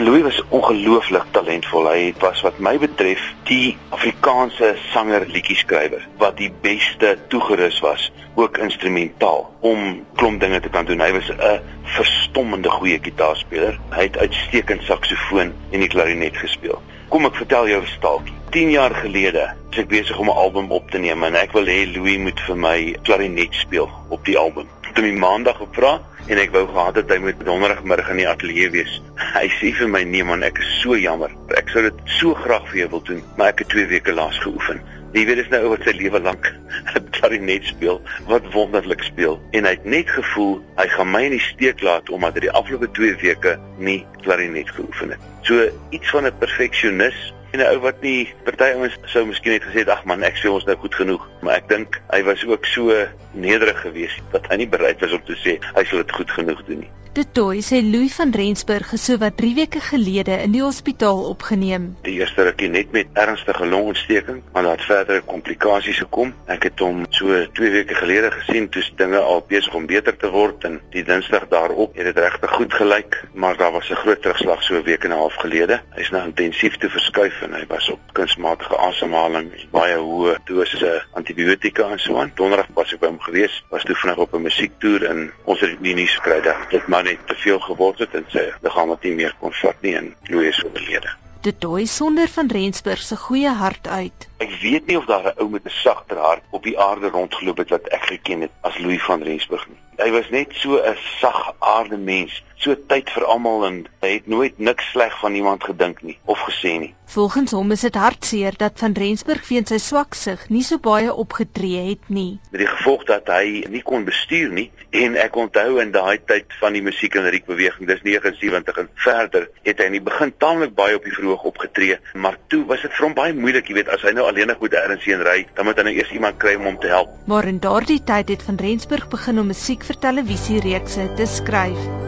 [0.00, 1.88] Louis was ongelooflik talentvol.
[1.90, 8.04] Hy was wat my betref die Afrikaanse sanger liedjieskrywer wat die beste toegerus was,
[8.38, 11.02] ook instrumentaal om klomp dinge te kan doen.
[11.02, 11.58] Hy was 'n
[11.98, 13.80] verstommende goeie gitaarspeler.
[13.90, 16.78] Hy het uitstekend saksofoon en die klarinet gespeel.
[17.08, 18.34] Kom ek vertel jou 'n staaltjie.
[18.50, 21.66] 10 jaar gelede was ek besig om 'n album op te neem en ek wil
[21.66, 24.68] hê Louis moet vir my klarinet speel op die album.
[24.98, 25.92] Toe my maandag gevra
[26.26, 28.96] en ek wou gehad het hy moet donderdagmiddag in die ateljee wees.
[29.36, 31.30] Hy sê vir my nee man, ek is so jammer.
[31.54, 34.40] Ek sou dit so graag vir jou wil doen, maar ek het 2 weke laas
[34.42, 34.82] geoefen.
[35.14, 36.50] Jy weet dis nou oor sy lewe lank
[37.14, 41.46] klarinet speel wat wonderlik speel en hy het net gevoel hy gaan my in die
[41.46, 45.30] steek laat omdat hy die afgelope 2 weke nie klarinet geoefen het.
[45.46, 49.64] So iets van 'n perfeksionis en 'n ou wat nie party ouens sou miskien net
[49.64, 52.44] gesê het ag man ek sê ons nou goed genoeg, maar ek dink hy was
[52.46, 56.12] ook so nederig geweest dat hy nie bereid was om te sê hy sal dit
[56.12, 56.90] goed genoeg doen nie.
[57.18, 61.24] De Tooi sê Louis van Rensburg is so wat 3 weke gelede in die hospitaal
[61.26, 61.88] opgeneem.
[62.06, 66.30] Die eerste rukkie net met ernstige longontsteking, maar daar het verdere komplikasies gekom.
[66.46, 70.30] Ek het hom so 2 weke gelede gesien toe dinge al besig om beter te
[70.30, 74.22] word en die Dinsdag daarop het dit regtig goed gelyk, maar daar was 'n groot
[74.22, 75.80] terugslag so 'n week en 'n half gelede.
[75.96, 81.90] Hy's nou intensief te verskuif en hy was op kunsmatige asemhaling, baie hoë dosisse antibiotika
[81.90, 82.32] en so aan.
[82.34, 85.76] Donderdag was ek by hom gewees, was toe vinnig op 'n musiektoer en ons het
[85.80, 89.06] die nuus gekry dat dit maar net te veel geword het en sy liggaam het
[89.06, 91.14] nie meer kon vat nie en Louis oorlede.
[91.46, 94.28] Dit dooi sonder van Rensburg se goeie hart uit.
[94.44, 97.62] Ek weet nie of daar 'n ou met 'n sagter hart op die aarde rondgeloop
[97.62, 99.80] het wat ek geken het as Louis van Rensburg nie.
[99.98, 104.58] Hy was net so 'n sagaarde mens, so tyd vir almal en hy het nooit
[104.58, 106.94] niks sleg van iemand gedink nie of gesê nie.
[107.08, 111.86] Volgens hom is dit hartseer dat van Rensburg weens sy swaksig nie so baie opgetree
[111.88, 112.38] het nie.
[112.52, 116.52] Met die gevolg dat hy nie kon bestuur nie en ek onthou in daai tyd
[116.60, 120.32] van die musiek en riek beweging, dis 79 en verder, het hy in die begin
[120.40, 123.80] taamlik baie op die verhoog opgetree, maar toe was dit vir hom baie moeilik, jy
[123.80, 126.40] weet, as hy nou alleenig moet ergens heen ry, dan moet hy nou eers iemand
[126.40, 127.12] kry om hom te help.
[127.28, 132.07] Maar in daardie tyd het van Rensburg begin om musiek vir televisiereekse te skryf.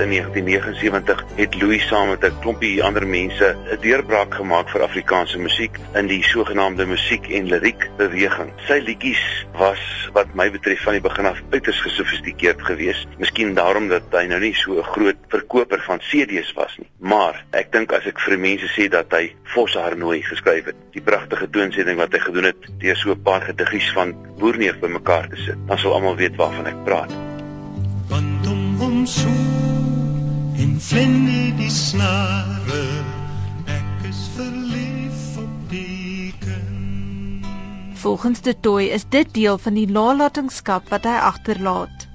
[0.00, 5.38] In 1979 het Louis saam met 'n klompie ander mense 'n deurbraak gemaak vir Afrikaanse
[5.38, 8.52] musiek in die sogenaamde musiek en liriek beweging.
[8.66, 13.08] Sy liedjies was wat my betref van die begin af uiters gesofistikeerd geweest.
[13.18, 16.88] Miskien daarom dat hy nou nie so 'n groot verkoper van CD's was nie.
[16.98, 21.02] Maar ek dink as ek vir mense sê dat hy Vos Harnooi geskryf het, die
[21.02, 25.36] pragtige toonsetting wat hy gedoen het deur so 'n paar gediggies van Boerneef bymekaar te
[25.36, 27.12] sit, dan sal almal weet waarvan ek praat.
[28.08, 29.69] Want om hom so
[30.60, 32.80] en vlende die snare
[33.72, 37.46] ek is verlief op die kind
[38.02, 42.06] Volgens De Tooi is dit deel van die nalatenskap wat hy agterlaat.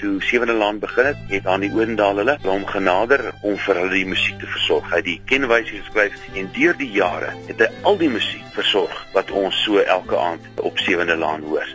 [0.00, 3.92] Toe Sewende Laan begin het, het aan die Oendal hulle hom genader om vir hulle
[3.92, 4.88] die musiek te versorg.
[4.92, 9.00] Hy het die kenwyse geskryf en deur die jare het hy al die musiek versorg
[9.16, 11.68] wat ons so elke aand op Sewende Laan hoor.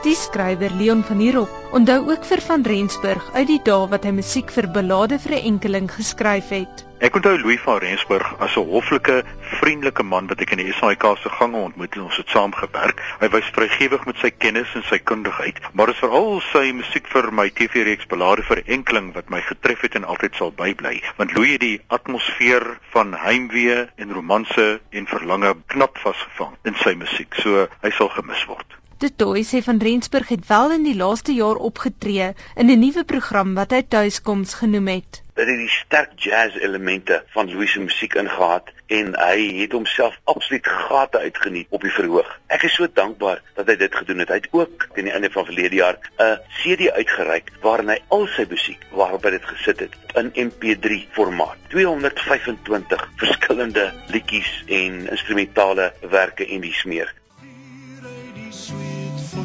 [0.00, 4.14] Die skrywer Leon van Heerop onthou ook vir van Rensburg uit die dae wat hy
[4.16, 6.80] musiek vir Belade vir 'n enkeling geskryf het.
[7.04, 9.18] Ek onthou Louis van Rensburg as 'n hoflike,
[9.60, 13.02] vriendelike man wat ek in die SAIK se gange ontmoet en ons het saam gewerk.
[13.20, 17.06] Hy was vrygewig met sy kennis en sy kundigheid, maar dit is veral sy musiek
[17.06, 21.02] vir my TV-reeks Belade vir 'n enkeling wat my getref het en altyd sal bybly,
[21.16, 26.94] want Louis het die atmosfeer van heimwee en romanse en verlange knap vasgevang in sy
[26.94, 27.34] musiek.
[27.34, 28.79] So hy sal gemis word.
[29.00, 33.04] De Tooi sê van Rensburg het wel in die laaste jaar opgetree in 'n nuwe
[33.04, 35.22] program wat hy Tuiskoms genoem het.
[35.34, 40.18] Dit het die sterk jazz elemente van Louis se musiek ingehaat en hy het homself
[40.24, 42.28] absoluut gate uitgeniet op die verhoog.
[42.46, 44.28] Ek is so dankbaar dat hy dit gedoen het.
[44.28, 48.26] Hy het ook teen die einde van verlede jaar 'n CD uitgereik waarin hy al
[48.26, 51.56] sy musiek waarop hy dit gesit het in MP3 formaat.
[51.68, 56.60] 225 verskillende liedjies en instrumentale werke en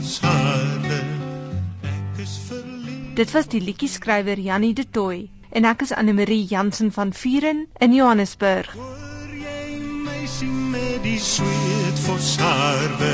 [0.06, 1.16] die smeer.
[3.16, 7.62] Dit was die liedjieskrywer Jannie De Tooi en ek is Anne Marie Jansen van Vuren
[7.80, 8.74] in Johannesburg.
[8.76, 13.14] Hoor jy meisie met die sweet forsharde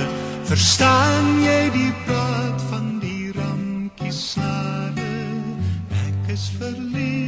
[0.50, 5.10] verstaan jy die praat van die ramkies snare
[6.02, 7.22] ek is verlief